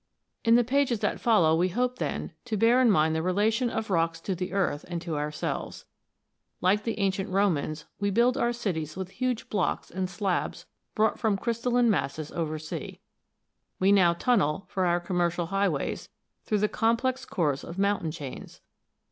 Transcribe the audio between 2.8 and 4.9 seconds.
in mind the relations of rocks to the earth